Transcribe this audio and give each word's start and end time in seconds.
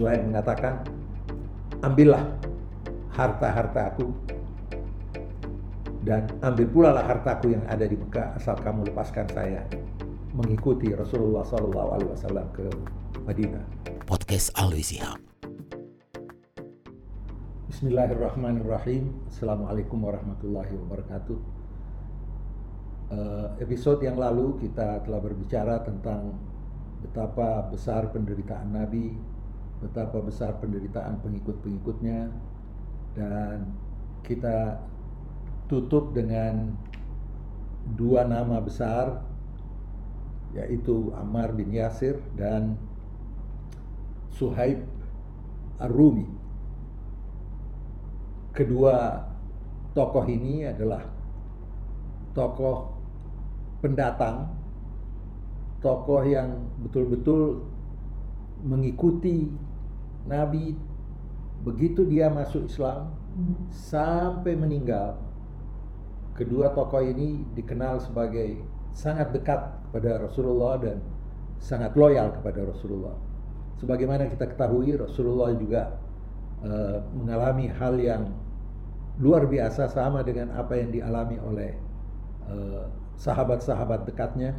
Suhaib 0.00 0.32
mengatakan, 0.32 0.80
ambillah 1.84 2.24
harta-harta 3.12 3.92
aku 3.92 4.08
dan 6.08 6.24
ambil 6.40 6.66
pula 6.72 6.90
lah 6.96 7.04
hartaku 7.04 7.52
yang 7.52 7.60
ada 7.68 7.84
di 7.84 8.00
Mekah 8.00 8.32
asal 8.40 8.56
kamu 8.64 8.88
lepaskan 8.88 9.28
saya 9.28 9.60
mengikuti 10.32 10.88
Rasulullah 10.96 11.44
SAW 11.44 12.48
ke 12.56 12.64
Madinah. 13.28 13.60
Podcast 14.08 14.48
Alwi 14.56 14.80
Sihab. 14.80 15.20
Bismillahirrahmanirrahim. 17.68 19.28
Assalamualaikum 19.28 20.00
warahmatullahi 20.00 20.80
wabarakatuh. 20.80 21.38
Uh, 23.12 23.52
episode 23.60 24.00
yang 24.00 24.16
lalu 24.16 24.64
kita 24.64 25.04
telah 25.04 25.20
berbicara 25.20 25.84
tentang 25.84 26.40
betapa 27.04 27.68
besar 27.68 28.08
penderitaan 28.08 28.72
Nabi, 28.72 29.29
betapa 29.80 30.20
besar 30.20 30.60
penderitaan 30.60 31.20
pengikut-pengikutnya, 31.24 32.28
dan 33.16 33.72
kita 34.22 34.78
tutup 35.66 36.12
dengan 36.12 36.76
dua 37.96 38.28
nama 38.28 38.60
besar 38.60 39.24
yaitu 40.50 41.14
Ammar 41.14 41.54
bin 41.54 41.70
Yasir 41.70 42.18
dan 42.34 42.74
Suhaib 44.34 44.82
Ar-Rumi. 45.78 46.26
Kedua 48.50 49.26
tokoh 49.94 50.26
ini 50.26 50.66
adalah 50.66 51.06
tokoh 52.34 52.98
pendatang, 53.78 54.50
tokoh 55.78 56.22
yang 56.26 56.66
betul-betul 56.82 57.62
mengikuti 58.66 59.48
Nabi 60.28 60.76
begitu 61.60 62.08
dia 62.08 62.32
masuk 62.32 62.68
Islam 62.68 63.12
sampai 63.70 64.56
meninggal. 64.56 65.16
Kedua 66.34 66.72
tokoh 66.72 67.04
ini 67.04 67.44
dikenal 67.52 68.00
sebagai 68.00 68.64
sangat 68.96 69.30
dekat 69.36 69.60
kepada 69.88 70.24
Rasulullah 70.24 70.80
dan 70.80 70.98
sangat 71.60 71.92
loyal 71.94 72.32
kepada 72.32 72.64
Rasulullah. 72.64 73.14
Sebagaimana 73.78 74.28
kita 74.28 74.48
ketahui, 74.48 74.96
Rasulullah 74.96 75.52
juga 75.56 76.00
uh, 76.64 77.00
mengalami 77.16 77.68
hal 77.68 77.96
yang 78.00 78.22
luar 79.20 79.44
biasa 79.44 79.92
sama 79.92 80.24
dengan 80.24 80.52
apa 80.56 80.80
yang 80.80 80.92
dialami 80.92 81.36
oleh 81.40 81.72
uh, 82.48 82.88
sahabat-sahabat 83.20 84.08
dekatnya. 84.08 84.56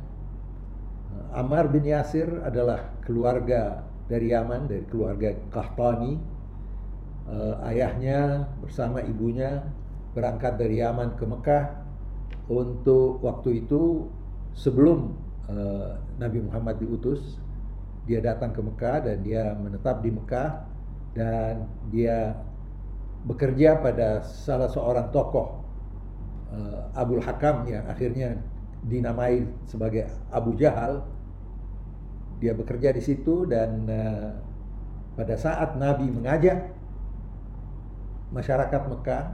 Uh, 1.09 1.41
Ammar 1.41 1.69
bin 1.69 1.85
Yasir 1.85 2.29
adalah 2.45 2.93
keluarga 3.01 3.90
dari 4.11 4.35
Yaman, 4.35 4.67
dari 4.67 4.83
keluarga 4.91 5.31
Qahtani. 5.47 6.19
Uh, 7.31 7.55
ayahnya 7.71 8.43
bersama 8.59 8.99
ibunya 8.99 9.63
berangkat 10.11 10.59
dari 10.59 10.83
Yaman 10.83 11.15
ke 11.15 11.23
Mekah 11.23 11.79
untuk 12.51 13.23
waktu 13.23 13.63
itu 13.63 14.11
sebelum 14.51 15.15
uh, 15.47 15.95
Nabi 16.19 16.43
Muhammad 16.43 16.83
diutus, 16.83 17.39
dia 18.03 18.19
datang 18.19 18.51
ke 18.51 18.59
Mekah 18.59 19.07
dan 19.07 19.23
dia 19.23 19.55
menetap 19.55 20.03
di 20.03 20.11
Mekah 20.11 20.49
dan 21.15 21.71
dia 21.87 22.35
bekerja 23.23 23.79
pada 23.79 24.25
salah 24.25 24.67
seorang 24.67 25.13
tokoh 25.13 25.61
uh, 26.51 26.91
Abul 26.97 27.21
Hakam 27.21 27.69
yang 27.69 27.85
akhirnya 27.87 28.35
dinamai 28.83 29.45
sebagai 29.69 30.09
Abu 30.33 30.57
Jahal. 30.57 31.05
Dia 32.41 32.57
bekerja 32.57 32.89
di 32.89 33.05
situ 33.05 33.45
dan 33.45 33.85
uh, 33.85 34.33
pada 35.13 35.37
saat 35.37 35.77
Nabi 35.77 36.09
mengajak 36.09 36.73
masyarakat 38.33 38.81
Mekah, 38.89 39.25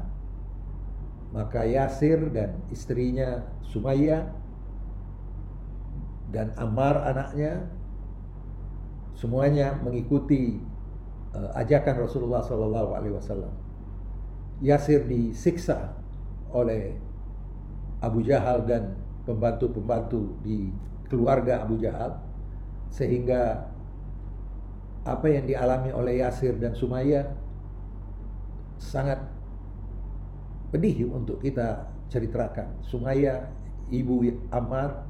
maka 1.32 1.64
Yasir 1.64 2.28
dan 2.36 2.60
istrinya 2.68 3.48
Sumayyah 3.64 4.28
dan 6.36 6.52
Ammar 6.60 7.08
anaknya 7.08 7.72
semuanya 9.16 9.80
mengikuti 9.80 10.60
uh, 11.32 11.56
ajakan 11.56 12.04
Rasulullah 12.04 12.44
Sallallahu 12.44 12.92
Alaihi 12.92 13.16
Wasallam. 13.16 13.56
Yasir 14.60 15.08
disiksa 15.08 15.96
oleh 16.52 17.00
Abu 18.04 18.20
Jahal 18.26 18.68
dan 18.68 19.00
pembantu-pembantu 19.24 20.36
di 20.44 20.74
keluarga 21.08 21.64
Abu 21.64 21.80
Jahal 21.80 22.27
sehingga 22.92 23.68
apa 25.08 25.28
yang 25.32 25.48
dialami 25.48 25.96
oleh 25.96 26.20
Yasir 26.20 26.60
dan 26.60 26.76
Sumayyah 26.76 27.32
sangat 28.76 29.24
pedih 30.70 31.08
untuk 31.08 31.40
kita 31.40 31.88
ceritakan. 32.12 32.84
Sumayyah 32.84 33.48
ibu 33.92 34.24
Ammar 34.52 35.08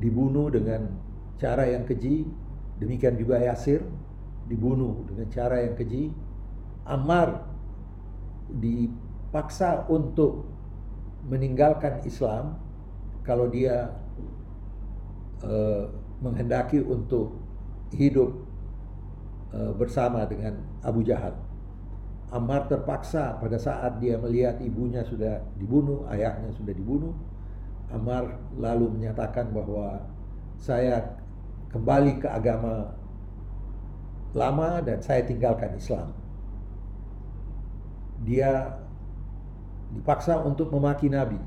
dibunuh 0.00 0.48
dengan 0.48 0.88
cara 1.36 1.68
yang 1.68 1.84
keji, 1.84 2.24
demikian 2.80 3.20
juga 3.20 3.36
Yasir 3.38 3.84
dibunuh 4.48 5.04
dengan 5.08 5.28
cara 5.28 5.60
yang 5.60 5.76
keji. 5.76 6.12
Ammar 6.84 7.44
dipaksa 8.48 9.88
untuk 9.88 10.44
meninggalkan 11.24 12.04
Islam 12.04 12.60
kalau 13.24 13.48
dia 13.48 13.88
uh, 15.40 15.88
menghendaki 16.24 16.80
untuk 16.80 17.36
hidup 17.92 18.32
uh, 19.52 19.76
bersama 19.76 20.24
dengan 20.24 20.56
Abu 20.80 21.04
Jahal. 21.04 21.36
Ammar 22.32 22.66
terpaksa 22.66 23.36
pada 23.38 23.60
saat 23.60 24.00
dia 24.02 24.16
melihat 24.18 24.58
ibunya 24.58 25.04
sudah 25.04 25.44
dibunuh, 25.60 26.08
ayahnya 26.10 26.50
sudah 26.56 26.72
dibunuh, 26.74 27.12
Ammar 27.92 28.40
lalu 28.56 28.90
menyatakan 28.90 29.52
bahwa 29.52 30.02
saya 30.58 31.14
kembali 31.70 32.18
ke 32.18 32.26
agama 32.26 32.96
lama 34.34 34.82
dan 34.82 34.98
saya 34.98 35.22
tinggalkan 35.22 35.76
Islam. 35.78 36.10
Dia 38.24 38.72
dipaksa 39.94 40.42
untuk 40.42 40.74
memaki 40.74 41.06
Nabi 41.06 41.38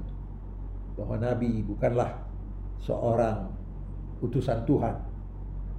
bahwa 0.95 1.19
Nabi 1.19 1.66
bukanlah 1.67 2.16
seorang 2.79 3.56
utusan 4.22 4.66
Tuhan 4.66 4.95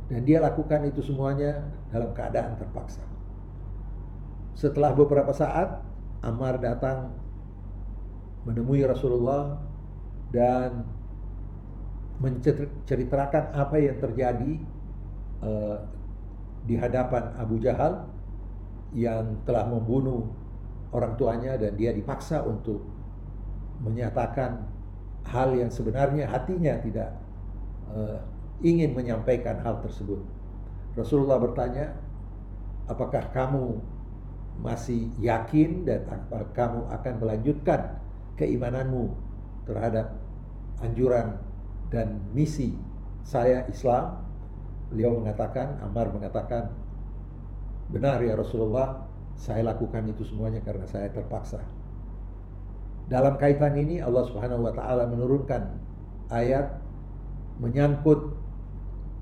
dan 0.08 0.20
dia 0.24 0.40
lakukan 0.40 0.88
itu 0.88 1.04
semuanya 1.04 1.68
dalam 1.92 2.16
keadaan 2.16 2.56
terpaksa. 2.56 3.04
Setelah 4.56 4.96
beberapa 4.96 5.30
saat 5.36 5.84
Ammar 6.24 6.58
datang 6.58 7.14
menemui 8.42 8.82
Rasulullah 8.82 9.60
dan 10.34 10.82
menceritakan 12.18 13.54
apa 13.54 13.76
yang 13.78 13.96
terjadi 14.02 14.52
uh, 15.44 15.78
di 16.66 16.74
hadapan 16.74 17.30
Abu 17.38 17.62
Jahal 17.62 18.10
yang 18.96 19.38
telah 19.46 19.68
membunuh 19.68 20.26
orang 20.90 21.14
tuanya 21.14 21.54
dan 21.60 21.76
dia 21.78 21.94
dipaksa 21.94 22.42
untuk 22.42 22.82
menyatakan 23.84 24.66
hal 25.28 25.54
yang 25.54 25.70
sebenarnya 25.70 26.26
hatinya 26.26 26.74
tidak 26.82 27.14
uh, 27.94 28.18
ingin 28.64 28.92
menyampaikan 28.94 29.60
hal 29.62 29.78
tersebut. 29.84 30.18
Rasulullah 30.98 31.38
bertanya, 31.38 31.94
apakah 32.90 33.30
kamu 33.30 33.78
masih 34.58 35.06
yakin 35.22 35.86
dan 35.86 36.02
apakah 36.10 36.50
kamu 36.50 36.80
akan 36.90 37.14
melanjutkan 37.22 37.80
keimananmu 38.34 39.14
terhadap 39.70 40.18
anjuran 40.82 41.38
dan 41.94 42.18
misi 42.34 42.74
saya 43.22 43.62
Islam 43.70 44.18
beliau 44.90 45.20
mengatakan 45.20 45.78
Ammar 45.84 46.10
mengatakan 46.10 46.74
benar 47.92 48.18
ya 48.24 48.34
Rasulullah 48.34 49.06
saya 49.38 49.62
lakukan 49.62 50.10
itu 50.10 50.26
semuanya 50.26 50.58
karena 50.64 50.88
saya 50.90 51.06
terpaksa 51.12 51.62
dalam 53.06 53.38
kaitan 53.38 53.78
ini 53.78 54.02
Allah 54.02 54.26
Subhanahu 54.26 54.66
wa 54.66 54.72
taala 54.74 55.06
menurunkan 55.06 55.62
ayat 56.34 56.76
menyangkut 57.58 58.34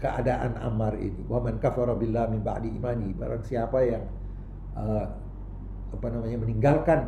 keadaan 0.01 0.61
Ammar 0.61 0.97
ini. 1.01 1.25
Wa 1.25 1.41
man 1.41 1.57
kafara 1.57 1.97
billah 1.97 2.29
min 2.29 2.45
ba'di 2.45 2.69
imani 2.69 3.17
barang 3.17 3.43
siapa 3.45 3.79
yang 3.85 4.05
uh, 4.77 5.07
apa 5.93 6.07
namanya 6.13 6.37
meninggalkan 6.41 7.01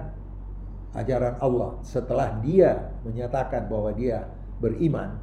ajaran 0.97 1.37
Allah 1.45 1.77
setelah 1.85 2.41
dia 2.41 2.97
menyatakan 3.05 3.69
bahwa 3.69 3.93
dia 3.93 4.25
beriman 4.59 5.21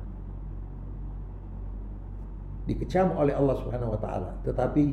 dikecam 2.70 3.14
oleh 3.18 3.34
Allah 3.34 3.56
Subhanahu 3.58 3.98
wa 3.98 4.00
taala. 4.02 4.30
Tetapi 4.46 4.86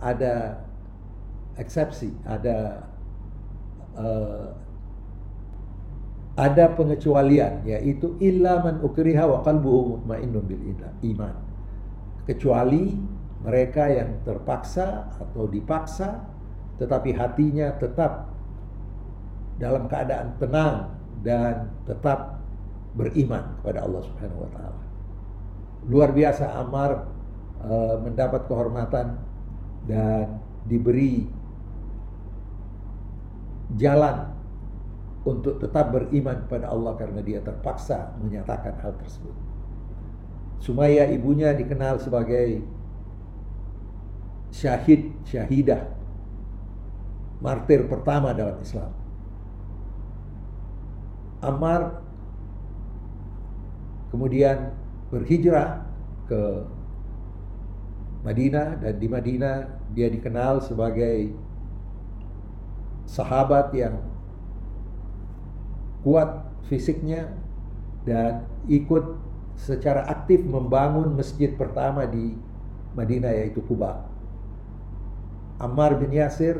ada 0.00 0.60
eksepsi 1.56 2.12
ada 2.24 2.88
uh, 3.96 4.52
ada 6.32 6.72
pengecualian 6.72 7.60
yaitu 7.68 8.16
illa 8.24 8.64
man 8.64 8.80
ukriha 8.80 9.24
wa 9.28 9.44
qalbuhu 9.44 10.00
mutmainnun 10.00 10.44
bil 10.48 10.62
iman 11.12 11.34
kecuali 12.24 12.96
mereka 13.44 13.90
yang 13.92 14.22
terpaksa 14.24 15.12
atau 15.20 15.44
dipaksa 15.44 16.24
tetapi 16.80 17.12
hatinya 17.12 17.76
tetap 17.76 18.32
dalam 19.60 19.86
keadaan 19.86 20.34
tenang 20.40 20.76
dan 21.20 21.68
tetap 21.84 22.40
beriman 22.96 23.54
kepada 23.60 23.86
Allah 23.86 24.02
Subhanahu 24.04 24.42
wa 24.42 24.50
taala. 24.50 24.82
Luar 25.86 26.10
biasa 26.10 26.44
Ammar 26.58 26.90
uh, 27.62 27.96
mendapat 28.02 28.50
kehormatan 28.50 29.20
dan 29.86 30.42
diberi 30.66 31.26
jalan 33.78 34.31
untuk 35.22 35.62
tetap 35.62 35.94
beriman 35.94 36.42
kepada 36.46 36.66
Allah 36.70 36.98
karena 36.98 37.22
dia 37.22 37.38
terpaksa 37.38 38.14
menyatakan 38.18 38.74
hal 38.82 38.94
tersebut. 38.98 39.34
Sumaya 40.58 41.06
ibunya 41.10 41.54
dikenal 41.54 42.02
sebagai 42.02 42.62
syahid, 44.50 45.14
syahidah, 45.26 45.90
martir 47.42 47.86
pertama 47.86 48.34
dalam 48.34 48.58
Islam. 48.62 48.90
Ammar 51.42 52.02
kemudian 54.14 54.70
berhijrah 55.10 55.82
ke 56.30 56.42
Madinah 58.22 58.78
dan 58.78 58.94
di 59.02 59.10
Madinah 59.10 59.56
dia 59.90 60.06
dikenal 60.06 60.62
sebagai 60.62 61.34
sahabat 63.10 63.74
yang 63.74 64.11
kuat 66.02 66.46
fisiknya 66.66 67.30
dan 68.02 68.46
ikut 68.66 69.18
secara 69.54 70.06
aktif 70.10 70.42
membangun 70.42 71.14
masjid 71.14 71.54
pertama 71.54 72.06
di 72.06 72.34
Madinah 72.98 73.32
yaitu 73.32 73.62
Kuba. 73.62 74.04
Ammar 75.62 75.94
bin 76.02 76.10
Yasir 76.10 76.58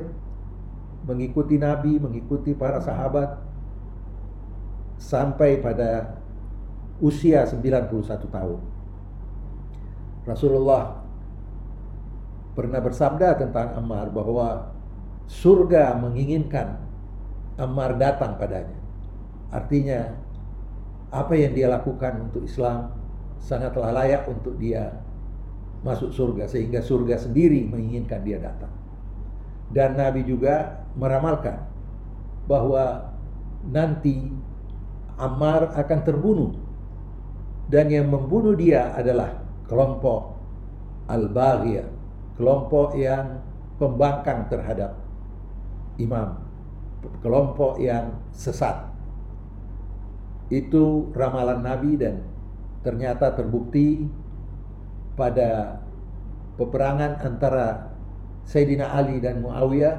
mengikuti 1.02 1.58
Nabi, 1.58 1.98
mengikuti 1.98 2.54
para 2.54 2.78
sahabat 2.78 3.42
sampai 5.02 5.58
pada 5.58 6.22
usia 7.02 7.42
91 7.42 7.90
tahun. 8.30 8.60
Rasulullah 10.22 11.02
pernah 12.54 12.78
bersabda 12.78 13.34
tentang 13.42 13.74
Ammar 13.74 14.14
bahwa 14.14 14.70
surga 15.26 15.98
menginginkan 15.98 16.78
Ammar 17.58 17.98
datang 17.98 18.38
padanya. 18.38 18.81
Artinya 19.52 20.16
apa 21.12 21.36
yang 21.36 21.52
dia 21.52 21.68
lakukan 21.68 22.32
untuk 22.32 22.48
Islam 22.48 22.88
sangatlah 23.36 23.92
layak 23.92 24.24
untuk 24.26 24.56
dia 24.56 24.96
masuk 25.84 26.14
surga 26.14 26.48
sehingga 26.48 26.80
surga 26.80 27.20
sendiri 27.20 27.68
menginginkan 27.68 28.24
dia 28.24 28.40
datang. 28.40 28.72
Dan 29.72 30.00
Nabi 30.00 30.24
juga 30.24 30.84
meramalkan 30.96 31.68
bahwa 32.48 33.12
nanti 33.68 34.32
Ammar 35.20 35.76
akan 35.76 36.00
terbunuh 36.02 36.50
dan 37.72 37.88
yang 37.88 38.12
membunuh 38.12 38.52
dia 38.52 38.92
adalah 38.92 39.40
kelompok 39.64 40.36
Al-Baghiyah, 41.08 41.88
kelompok 42.36 42.96
yang 43.00 43.40
pembangkang 43.80 44.48
terhadap 44.52 44.96
imam, 45.96 46.36
kelompok 47.24 47.80
yang 47.80 48.12
sesat. 48.32 48.91
Itu 50.52 51.08
ramalan 51.16 51.64
Nabi 51.64 51.96
dan 51.96 52.20
ternyata 52.84 53.32
terbukti 53.32 54.04
pada 55.16 55.80
peperangan 56.60 57.24
antara 57.24 57.88
Sayyidina 58.44 58.92
Ali 58.92 59.16
dan 59.16 59.40
Muawiyah, 59.40 59.96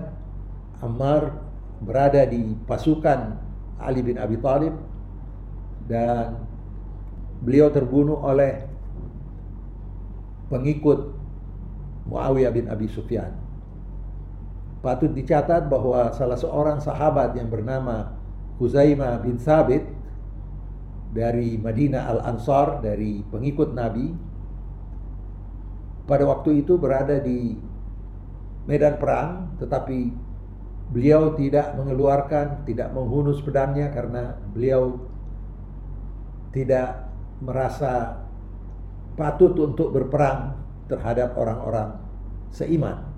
Ammar 0.85 1.41
berada 1.81 2.21
di 2.29 2.53
pasukan 2.69 3.39
Ali 3.81 4.05
bin 4.05 4.21
Abi 4.21 4.37
Thalib 4.37 4.77
dan 5.89 6.37
beliau 7.41 7.73
terbunuh 7.73 8.21
oleh 8.21 8.69
pengikut 10.53 11.17
Muawiyah 12.05 12.53
bin 12.53 12.69
Abi 12.69 12.85
Sufyan. 12.93 13.33
Patut 14.85 15.09
dicatat 15.15 15.65
bahwa 15.65 16.11
salah 16.11 16.37
seorang 16.37 16.77
sahabat 16.77 17.33
yang 17.39 17.47
bernama 17.47 18.13
Huzaimah 18.59 19.23
bin 19.23 19.39
Sabit 19.39 20.02
dari 21.13 21.61
Madinah 21.61 22.09
Al-Ansar 22.09 22.81
dari 22.81 23.21
pengikut 23.21 23.77
Nabi 23.77 24.09
pada 26.09 26.25
waktu 26.25 26.65
itu 26.65 26.75
berada 26.81 27.21
di 27.21 27.53
medan 28.65 28.97
perang 28.97 29.53
tetapi 29.61 30.09
beliau 30.89 31.37
tidak 31.37 31.77
mengeluarkan 31.77 32.65
tidak 32.65 32.89
menghunus 32.91 33.39
pedangnya 33.45 33.93
karena 33.93 34.35
beliau 34.51 34.99
tidak 36.53 37.09
merasa 37.41 38.23
patut 39.13 39.53
untuk 39.57 39.93
berperang 39.93 40.57
terhadap 40.87 41.33
orang-orang 41.37 41.97
seiman. 42.53 43.09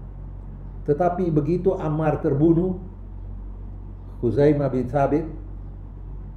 Tetapi 0.87 1.27
begitu 1.33 1.75
Ammar 1.75 2.23
terbunuh, 2.23 2.79
Huzaimah 4.23 4.69
bin 4.71 4.87
Thabit 4.87 5.25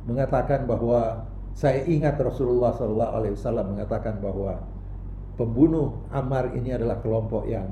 mengatakan 0.08 0.66
bahwa 0.66 1.28
saya 1.58 1.82
ingat 1.90 2.14
Rasulullah 2.22 2.70
SAW 2.70 3.34
mengatakan 3.66 4.22
bahwa 4.22 4.62
pembunuh 5.34 6.06
Ammar 6.14 6.54
ini 6.54 6.70
adalah 6.70 7.02
kelompok 7.02 7.50
yang 7.50 7.66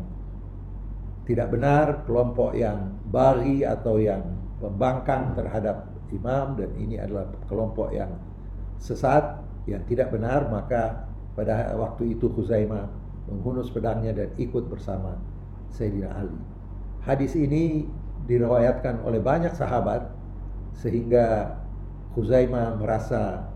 tidak 1.22 1.54
benar, 1.54 2.02
kelompok 2.02 2.58
yang 2.58 2.98
bari 3.06 3.62
atau 3.62 4.02
yang 4.02 4.26
membangkang 4.58 5.38
terhadap 5.38 5.86
imam 6.10 6.58
dan 6.58 6.74
ini 6.74 6.98
adalah 6.98 7.30
kelompok 7.46 7.94
yang 7.94 8.10
sesat 8.82 9.38
yang 9.70 9.86
tidak 9.86 10.10
benar 10.10 10.50
maka 10.50 11.06
pada 11.38 11.70
waktu 11.78 12.18
itu 12.18 12.26
Khuzaimah 12.26 12.90
menghunus 13.30 13.70
pedangnya 13.70 14.10
dan 14.10 14.34
ikut 14.34 14.66
bersama 14.66 15.14
Sayyidina 15.70 16.10
Ali. 16.10 16.38
Hadis 17.06 17.38
ini 17.38 17.86
diriwayatkan 18.26 19.06
oleh 19.06 19.22
banyak 19.22 19.54
sahabat 19.54 20.10
sehingga 20.74 21.54
Khuzaimah 22.18 22.82
merasa 22.82 23.54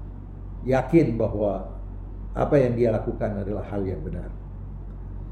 yakin 0.66 1.16
bahwa 1.16 1.68
apa 2.36 2.54
yang 2.60 2.76
dia 2.78 2.92
lakukan 2.94 3.42
adalah 3.42 3.64
hal 3.68 3.82
yang 3.82 4.00
benar. 4.04 4.30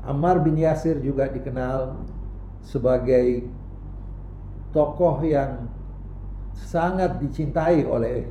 Ammar 0.03 0.41
bin 0.41 0.57
Yasir 0.57 0.99
juga 1.05 1.29
dikenal 1.29 2.01
sebagai 2.65 3.45
tokoh 4.73 5.21
yang 5.25 5.69
sangat 6.55 7.21
dicintai 7.23 7.87
oleh 7.87 8.27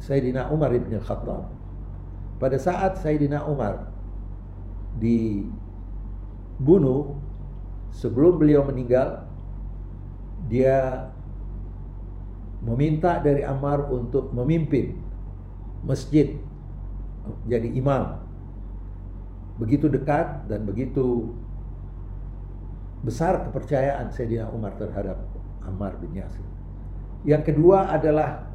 Sayyidina 0.00 0.52
Umar 0.52 0.72
bin 0.72 1.00
Khattab 1.00 1.48
pada 2.40 2.56
saat 2.56 2.96
Sayyidina 3.00 3.44
Umar 3.44 3.92
dibunuh 4.96 6.00
sebelum 7.92 8.40
beliau 8.40 8.64
meninggal 8.64 9.28
dia 10.48 11.08
meminta 12.64 13.20
dari 13.20 13.44
Ammar 13.44 13.88
untuk 13.92 14.32
memimpin 14.32 14.96
masjid 15.84 16.36
jadi 17.48 17.68
imam 17.72 18.20
begitu 19.60 19.92
dekat 19.92 20.48
dan 20.48 20.64
begitu 20.64 21.36
besar 23.00 23.44
kepercayaan 23.48 24.12
Sayyidina 24.12 24.48
Umar 24.52 24.76
terhadap 24.76 25.20
Ammar 25.64 25.96
bin 26.00 26.16
Yasir. 26.16 26.44
Yang 27.24 27.52
kedua 27.52 27.92
adalah 27.92 28.48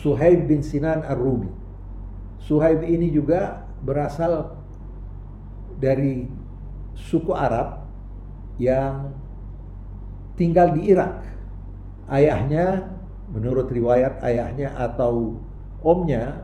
Suhaib 0.00 0.44
bin 0.48 0.60
Sinan 0.60 1.00
Ar-Rumi. 1.04 1.48
Suhaib 2.44 2.84
ini 2.84 3.08
juga 3.08 3.64
berasal 3.80 4.56
dari 5.80 6.28
suku 6.92 7.32
Arab 7.32 7.88
yang 8.60 9.12
tinggal 10.36 10.76
di 10.76 10.92
Irak. 10.92 11.24
Ayahnya, 12.04 12.92
menurut 13.32 13.72
riwayat 13.72 14.20
ayahnya 14.20 14.76
atau 14.76 15.40
omnya, 15.80 16.43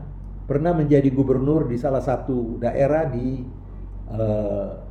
pernah 0.51 0.75
menjadi 0.75 1.07
gubernur 1.15 1.71
di 1.71 1.79
salah 1.79 2.03
satu 2.03 2.59
daerah 2.59 3.07
di 3.07 3.39
uh, 4.11 4.83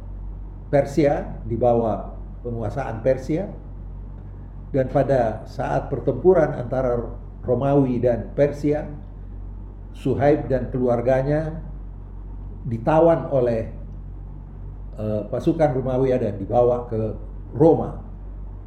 Persia, 0.72 1.36
di 1.44 1.52
bawah 1.52 2.16
penguasaan 2.40 3.04
Persia. 3.04 3.44
Dan 4.72 4.88
pada 4.88 5.44
saat 5.44 5.92
pertempuran 5.92 6.56
antara 6.56 6.96
Romawi 7.44 8.00
dan 8.00 8.32
Persia, 8.32 8.88
Suhaib 9.92 10.48
dan 10.48 10.72
keluarganya 10.72 11.60
ditawan 12.64 13.28
oleh 13.28 13.68
uh, 14.96 15.28
pasukan 15.28 15.76
Romawi 15.76 16.16
dan 16.16 16.40
dibawa 16.40 16.88
ke 16.88 17.20
Roma. 17.52 18.00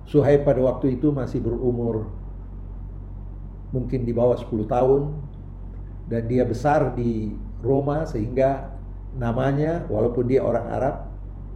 Suhaib 0.05 0.45
pada 0.45 0.62
waktu 0.62 1.01
itu 1.01 1.09
masih 1.09 1.41
berumur 1.41 2.05
mungkin 3.73 4.05
di 4.05 4.13
bawah 4.13 4.38
10 4.38 4.69
tahun 4.69 5.33
dan 6.07 6.27
dia 6.27 6.43
besar 6.43 6.91
di 6.95 7.31
Roma 7.63 8.03
sehingga 8.03 8.74
namanya 9.15 9.86
walaupun 9.88 10.25
dia 10.27 10.43
orang 10.43 10.67
Arab 10.67 10.95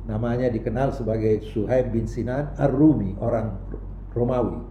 namanya 0.08 0.48
dikenal 0.48 0.96
sebagai 0.96 1.44
Suhaib 1.52 1.92
bin 1.92 2.08
Sinan 2.08 2.56
Ar-Rumi, 2.56 3.20
orang 3.20 3.60
Romawi. 4.16 4.64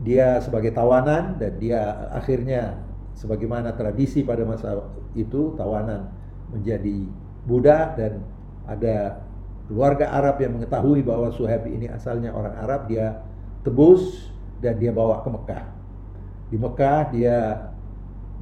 Dia 0.00 0.40
sebagai 0.40 0.72
tawanan 0.72 1.36
dan 1.36 1.60
dia 1.60 2.08
akhirnya 2.10 2.80
sebagaimana 3.14 3.76
tradisi 3.76 4.24
pada 4.24 4.42
masa 4.42 4.80
itu 5.12 5.52
tawanan 5.54 6.08
menjadi 6.50 7.04
budak 7.44 8.00
dan 8.00 8.24
ada 8.64 9.20
keluarga 9.68 10.08
Arab 10.12 10.40
yang 10.40 10.56
mengetahui 10.56 11.04
bahwa 11.04 11.28
Suhaib 11.32 11.68
ini 11.68 11.88
asalnya 11.88 12.32
orang 12.32 12.56
Arab, 12.56 12.88
dia 12.88 13.20
tebus 13.64 14.32
dan 14.60 14.80
dia 14.80 14.92
bawa 14.92 15.20
ke 15.20 15.28
Mekah. 15.28 15.64
Di 16.52 16.56
Mekah 16.56 17.00
dia 17.12 17.38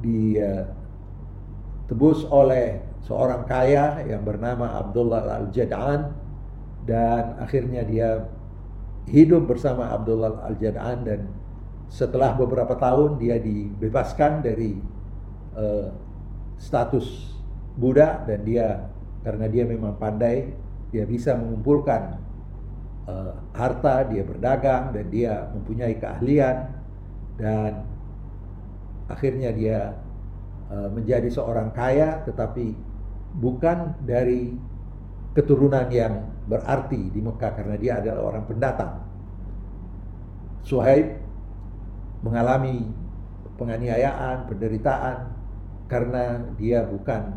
ditebus 0.03 0.69
oleh 2.29 2.83
seorang 3.07 3.47
kaya 3.47 4.03
yang 4.07 4.23
bernama 4.27 4.79
Abdullah 4.79 5.23
Al-Jad'an 5.43 6.13
dan 6.87 7.39
akhirnya 7.39 7.87
dia 7.87 8.27
hidup 9.07 9.47
bersama 9.51 9.91
Abdullah 9.91 10.43
Al-Jad'an 10.47 11.07
dan 11.07 11.27
setelah 11.91 12.33
beberapa 12.35 12.75
tahun 12.79 13.19
dia 13.21 13.37
dibebaskan 13.37 14.41
dari 14.43 14.79
uh, 15.59 15.93
status 16.57 17.37
budak 17.77 18.25
dan 18.31 18.41
dia 18.47 18.69
karena 19.23 19.47
dia 19.51 19.65
memang 19.67 19.99
pandai 19.99 20.55
dia 20.95 21.05
bisa 21.05 21.35
mengumpulkan 21.37 22.17
uh, 23.09 23.35
harta 23.53 24.09
dia 24.09 24.23
berdagang 24.23 24.93
dan 24.95 25.07
dia 25.11 25.51
mempunyai 25.53 25.97
keahlian 25.99 26.71
dan 27.37 27.92
akhirnya 29.13 29.53
dia 29.53 29.93
uh, 30.73 30.89
menjadi 30.89 31.29
seorang 31.29 31.69
kaya 31.77 32.25
tetapi 32.25 32.73
bukan 33.37 33.93
dari 34.09 34.57
keturunan 35.37 35.89
yang 35.93 36.29
berarti 36.49 37.13
di 37.13 37.21
Mekah 37.21 37.53
karena 37.53 37.77
dia 37.77 37.93
adalah 38.01 38.33
orang 38.33 38.45
pendatang. 38.49 38.93
Suhaib 40.65 41.21
mengalami 42.25 42.89
penganiayaan, 43.57 44.49
penderitaan 44.49 45.33
karena 45.89 46.41
dia 46.57 46.85
bukan 46.89 47.37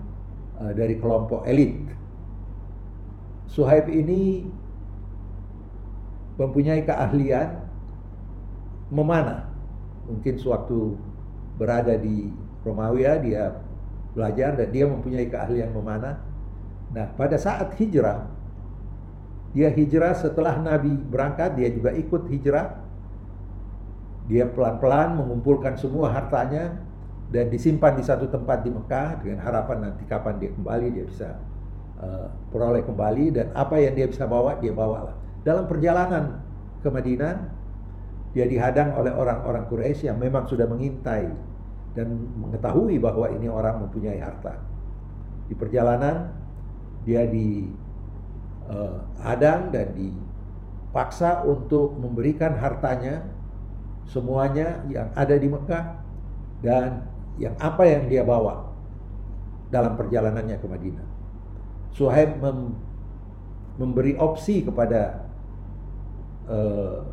uh, 0.59 0.71
dari 0.75 0.95
kelompok 0.99 1.43
elit. 1.47 1.75
Suhaib 3.51 3.87
ini 3.87 4.43
mempunyai 6.35 6.83
keahlian 6.83 7.63
memanah. 8.91 9.47
Mungkin 10.05 10.37
sewaktu 10.37 10.93
berada 11.55 11.95
di 11.95 12.29
Romawi 12.65 13.07
dia 13.23 13.55
belajar 14.15 14.55
dan 14.55 14.67
dia 14.71 14.87
mempunyai 14.87 15.27
keahlian 15.27 15.75
memanah. 15.75 16.23
Nah, 16.95 17.11
pada 17.19 17.35
saat 17.35 17.75
hijrah, 17.75 18.31
dia 19.51 19.67
hijrah 19.71 20.15
setelah 20.15 20.55
Nabi 20.59 20.95
berangkat, 20.95 21.59
dia 21.59 21.67
juga 21.71 21.91
ikut 21.91 22.31
hijrah. 22.31 22.79
Dia 24.25 24.49
pelan-pelan 24.49 25.21
mengumpulkan 25.21 25.77
semua 25.77 26.09
hartanya 26.09 26.81
dan 27.29 27.51
disimpan 27.51 27.93
di 27.93 28.03
satu 28.05 28.25
tempat 28.25 28.65
di 28.65 28.73
Mekah 28.73 29.21
dengan 29.21 29.45
harapan 29.45 29.89
nanti 29.89 30.01
kapan 30.09 30.41
dia 30.41 30.49
kembali 30.49 30.87
dia 30.93 31.05
bisa 31.05 31.29
uh, 32.01 32.29
peroleh 32.49 32.81
kembali 32.85 33.25
dan 33.33 33.47
apa 33.53 33.77
yang 33.81 33.93
dia 33.93 34.07
bisa 34.09 34.25
bawa 34.25 34.57
dia 34.57 34.73
bawa 34.73 35.13
lah. 35.13 35.15
Dalam 35.45 35.69
perjalanan 35.69 36.41
ke 36.81 36.89
Madinah 36.89 37.35
dia 38.35 38.43
dihadang 38.43 38.91
oleh 38.99 39.15
orang-orang 39.15 39.63
Quraisy 39.71 40.11
yang 40.11 40.19
memang 40.19 40.43
sudah 40.43 40.67
mengintai 40.67 41.31
dan 41.95 42.11
mengetahui 42.35 42.99
bahwa 42.99 43.31
ini 43.31 43.47
orang 43.47 43.87
mempunyai 43.87 44.19
harta. 44.19 44.59
Di 45.47 45.55
perjalanan 45.55 46.35
dia 47.07 47.23
dihadang 47.31 47.71
eh, 49.63 49.71
dan 49.71 49.87
dipaksa 49.95 51.47
untuk 51.47 51.95
memberikan 51.95 52.59
hartanya 52.59 53.23
semuanya 54.03 54.83
yang 54.91 55.07
ada 55.15 55.39
di 55.39 55.47
Mekah 55.47 55.85
dan 56.59 57.07
yang 57.39 57.55
apa 57.55 57.87
yang 57.87 58.11
dia 58.11 58.27
bawa 58.27 58.67
dalam 59.71 59.95
perjalanannya 59.95 60.59
ke 60.59 60.67
Madinah. 60.67 61.07
Suhaib 61.95 62.35
mem 62.43 62.75
memberi 63.75 64.15
opsi 64.15 64.63
kepada 64.63 65.27
uh, 66.47 67.03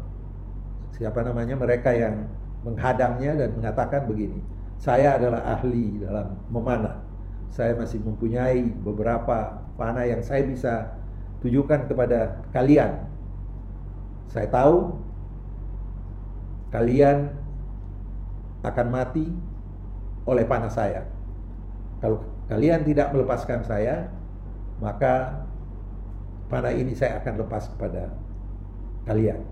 siapa 1.03 1.27
namanya 1.27 1.59
mereka 1.59 1.91
yang 1.91 2.31
menghadangnya 2.63 3.35
dan 3.35 3.51
mengatakan 3.59 4.07
begini, 4.07 4.39
saya 4.79 5.19
adalah 5.19 5.43
ahli 5.59 5.99
dalam 5.99 6.39
memanah. 6.47 7.03
Saya 7.51 7.75
masih 7.75 7.99
mempunyai 8.07 8.63
beberapa 8.87 9.67
panah 9.75 10.07
yang 10.07 10.23
saya 10.23 10.47
bisa 10.47 10.95
tujukan 11.43 11.91
kepada 11.91 12.47
kalian. 12.55 13.03
Saya 14.31 14.47
tahu 14.47 14.95
kalian 16.71 17.35
akan 18.63 18.87
mati 18.89 19.27
oleh 20.23 20.47
panah 20.47 20.71
saya. 20.71 21.03
Kalau 21.99 22.23
kalian 22.47 22.87
tidak 22.87 23.11
melepaskan 23.11 23.67
saya, 23.67 24.07
maka 24.79 25.45
panah 26.47 26.71
ini 26.71 26.95
saya 26.95 27.19
akan 27.19 27.43
lepas 27.43 27.67
kepada 27.75 28.15
kalian. 29.03 29.43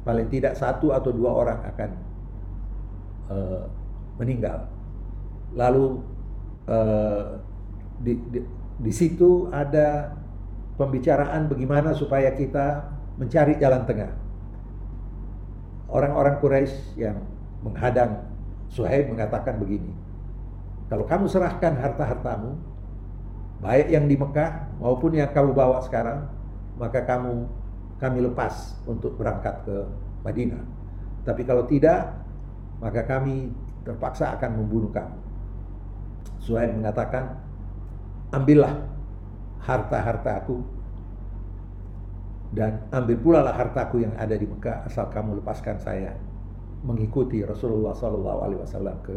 Paling 0.00 0.28
tidak 0.32 0.56
satu 0.56 0.96
atau 0.96 1.10
dua 1.12 1.30
orang 1.32 1.60
akan 1.64 1.90
uh, 3.28 3.64
meninggal. 4.16 4.68
Lalu 5.52 6.00
uh, 6.68 7.36
di, 8.00 8.16
di, 8.32 8.40
di 8.80 8.92
situ 8.92 9.52
ada 9.52 10.16
pembicaraan 10.80 11.52
bagaimana 11.52 11.92
supaya 11.92 12.32
kita 12.32 12.88
mencari 13.20 13.60
jalan 13.60 13.84
tengah. 13.84 14.12
Orang-orang 15.90 16.40
Quraisy 16.40 16.96
yang 16.96 17.20
menghadang 17.60 18.24
Suhaib 18.70 19.10
mengatakan 19.10 19.58
begini, 19.58 19.90
kalau 20.86 21.02
kamu 21.04 21.26
serahkan 21.26 21.74
harta-hartamu, 21.74 22.54
baik 23.60 23.90
yang 23.90 24.06
di 24.06 24.14
Mekah 24.14 24.70
maupun 24.78 25.18
yang 25.18 25.28
kamu 25.34 25.52
bawa 25.52 25.82
sekarang, 25.82 26.30
maka 26.78 27.02
kamu 27.02 27.50
kami 28.00 28.24
lepas 28.24 28.80
untuk 28.88 29.14
berangkat 29.20 29.60
ke 29.68 29.76
Madinah. 30.24 30.64
Tapi 31.22 31.44
kalau 31.44 31.68
tidak, 31.68 32.16
maka 32.80 33.04
kami 33.04 33.52
terpaksa 33.84 34.32
akan 34.40 34.64
membunuh 34.64 34.88
kamu. 34.88 35.16
Suhaib 36.40 36.72
mengatakan, 36.80 37.36
ambillah 38.32 38.88
harta-harta 39.60 40.40
aku 40.40 40.64
dan 42.50 42.82
ambil 42.90 43.16
pula 43.20 43.40
lah 43.46 43.54
hartaku 43.54 44.02
yang 44.02 44.10
ada 44.18 44.34
di 44.34 44.42
Mekah 44.42 44.88
asal 44.88 45.06
kamu 45.12 45.38
lepaskan 45.38 45.78
saya 45.78 46.18
mengikuti 46.82 47.44
Rasulullah 47.46 47.94
Sallallahu 47.94 48.38
Alaihi 48.42 48.60
Wasallam 48.64 48.96
ke 49.04 49.14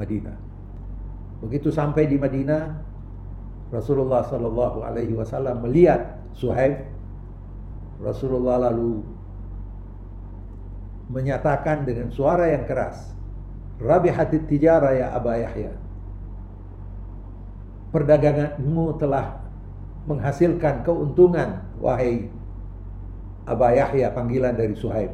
Madinah. 0.00 0.36
Begitu 1.42 1.74
sampai 1.74 2.06
di 2.06 2.16
Madinah, 2.16 2.78
Rasulullah 3.74 4.22
Sallallahu 4.22 4.86
Alaihi 4.86 5.12
Wasallam 5.12 5.66
melihat 5.66 6.22
Suhaib. 6.32 6.91
Rasulullah 8.00 8.70
lalu 8.70 9.04
menyatakan 11.12 11.84
dengan 11.84 12.08
suara 12.08 12.48
yang 12.48 12.64
keras, 12.64 13.12
Rabihatit 13.82 14.46
tijara 14.46 14.94
ya 14.94 15.10
Aba 15.12 15.42
Yahya. 15.42 15.74
Perdaganganmu 17.92 18.86
telah 18.96 19.42
menghasilkan 20.06 20.86
keuntungan 20.86 21.66
wahai 21.82 22.30
Aba 23.44 23.74
Yahya 23.74 24.14
panggilan 24.14 24.54
dari 24.54 24.72
Suhaib. 24.78 25.12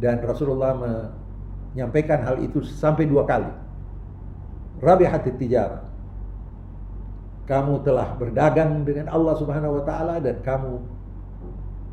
Dan 0.00 0.24
Rasulullah 0.24 0.72
menyampaikan 0.72 2.24
hal 2.24 2.40
itu 2.40 2.64
sampai 2.64 3.04
dua 3.06 3.28
kali. 3.28 3.52
Rabihatit 4.82 5.36
tijara. 5.36 5.84
Kamu 7.44 7.84
telah 7.84 8.16
berdagang 8.16 8.82
dengan 8.88 9.12
Allah 9.12 9.34
Subhanahu 9.36 9.78
wa 9.78 9.84
taala 9.84 10.16
dan 10.18 10.40
kamu 10.40 10.80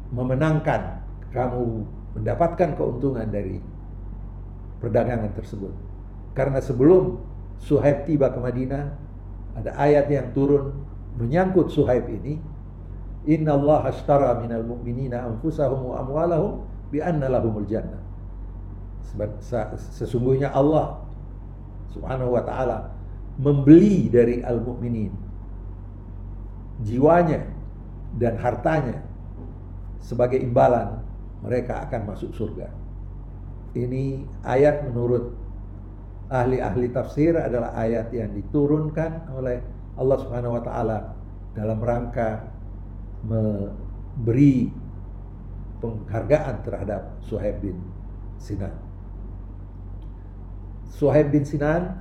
memenangkan, 0.10 1.02
kamu 1.30 1.86
mendapatkan 2.18 2.74
keuntungan 2.74 3.30
dari 3.30 3.62
perdagangan 4.82 5.32
tersebut. 5.38 5.74
Karena 6.34 6.64
sebelum 6.64 7.22
Suhaib 7.60 8.08
tiba 8.08 8.32
ke 8.32 8.40
Madinah, 8.40 8.84
ada 9.60 9.76
ayat 9.76 10.08
yang 10.08 10.32
turun 10.32 10.72
menyangkut 11.20 11.70
Suhaib 11.70 12.08
ini. 12.08 12.40
Inna 13.28 13.60
Allah 13.60 13.92
ashtara 13.92 14.40
minal 14.40 14.64
mu'minina 14.64 15.28
anfusahum 15.28 15.92
wa 15.92 16.00
amwalahum 16.00 16.64
bi 16.88 17.04
anna 17.04 17.28
lahumul 17.28 17.68
jannah. 17.68 18.00
Sesungguhnya 19.92 20.56
Allah 20.56 21.04
subhanahu 21.92 22.38
wa 22.38 22.42
ta'ala 22.46 22.96
membeli 23.42 24.08
dari 24.08 24.40
al-mu'minin 24.40 25.12
jiwanya 26.86 27.44
dan 28.16 28.40
hartanya 28.40 29.04
sebagai 30.00 30.40
imbalan 30.40 31.04
mereka 31.44 31.88
akan 31.88 32.02
masuk 32.10 32.32
surga. 32.36 32.68
Ini 33.78 34.26
ayat 34.44 34.90
menurut 34.90 35.36
ahli-ahli 36.30 36.90
tafsir 36.90 37.38
adalah 37.38 37.74
ayat 37.78 38.10
yang 38.14 38.34
diturunkan 38.34 39.30
oleh 39.34 39.62
Allah 39.98 40.18
Subhanahu 40.22 40.58
wa 40.58 40.64
taala 40.64 41.00
dalam 41.54 41.80
rangka 41.82 42.50
memberi 43.26 44.72
penghargaan 45.80 46.56
terhadap 46.64 47.02
Suhaib 47.24 47.60
bin 47.60 47.78
Sinan. 48.40 48.74
Suhaib 50.88 51.32
bin 51.32 51.44
Sinan 51.44 52.00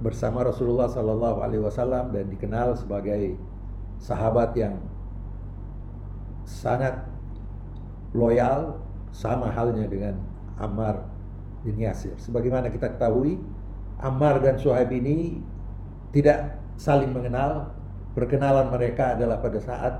bersama 0.00 0.46
Rasulullah 0.46 0.88
Sallallahu 0.88 1.44
Alaihi 1.44 1.62
Wasallam 1.62 2.14
dan 2.14 2.32
dikenal 2.32 2.78
sebagai 2.80 3.36
sahabat 4.00 4.56
yang 4.56 4.80
sangat 6.46 7.02
loyal 8.14 8.78
sama 9.10 9.50
halnya 9.50 9.90
dengan 9.90 10.14
Ammar 10.56 11.04
bin 11.66 11.76
Yasir. 11.76 12.14
Sebagaimana 12.22 12.70
kita 12.70 12.94
ketahui, 12.94 13.36
Ammar 13.98 14.38
dan 14.40 14.56
Suhaib 14.56 14.88
ini 14.94 15.42
tidak 16.14 16.56
saling 16.78 17.10
mengenal. 17.10 17.74
Perkenalan 18.16 18.72
mereka 18.72 19.12
adalah 19.12 19.44
pada 19.44 19.60
saat 19.60 19.92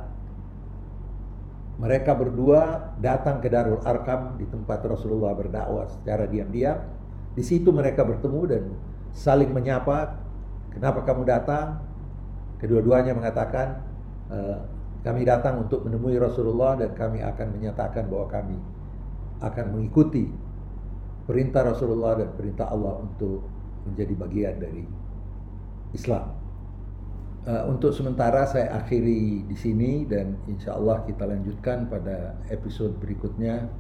mereka 1.76 2.16
berdua 2.16 2.96
datang 2.96 3.44
ke 3.44 3.52
Darul 3.52 3.84
Arkam 3.84 4.40
di 4.40 4.48
tempat 4.48 4.80
Rasulullah 4.88 5.36
berdakwah 5.36 5.84
secara 5.92 6.24
diam-diam. 6.24 6.80
Di 7.36 7.44
situ 7.44 7.68
mereka 7.68 8.00
bertemu 8.00 8.40
dan 8.48 8.64
saling 9.12 9.52
menyapa, 9.52 10.16
kenapa 10.72 11.04
kamu 11.04 11.28
datang? 11.28 11.84
Kedua-duanya 12.56 13.12
mengatakan, 13.12 13.84
e, 14.32 14.38
kami 15.06 15.22
datang 15.22 15.62
untuk 15.62 15.86
menemui 15.86 16.18
Rasulullah 16.18 16.75
dan 16.75 16.90
kami 16.98 17.22
akan 17.22 17.54
menyatakan 17.54 18.10
bahwa 18.10 18.26
kami 18.26 18.58
akan 19.38 19.78
mengikuti 19.78 20.26
perintah 21.30 21.62
Rasulullah 21.62 22.18
dan 22.18 22.34
perintah 22.34 22.66
Allah 22.75 23.06
untuk 23.06 23.46
menjadi 23.86 24.14
bagian 24.18 24.54
dari 24.58 24.82
Islam. 25.94 26.34
Uh, 27.46 27.70
untuk 27.70 27.94
sementara 27.94 28.42
saya 28.50 28.75
akhiri 28.75 29.46
di 29.46 29.54
sini 29.54 30.02
dan 30.10 30.34
insya 30.50 30.75
Allah 30.75 31.06
kita 31.06 31.22
lanjutkan 31.22 31.86
pada 31.86 32.34
episode 32.50 32.98
berikutnya 32.98 33.70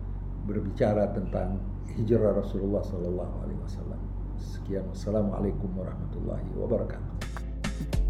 berbicara 0.46 1.10
tentang 1.10 1.58
hijrah 1.90 2.38
Rasulullah 2.38 2.86
Sallallahu 2.86 3.34
Alaihi 3.42 3.60
Wasallam. 3.66 4.00
Sekian, 4.38 4.86
wassalamualaikum 4.94 5.74
warahmatullahi 5.74 6.46
wabarakatuh. 6.54 8.05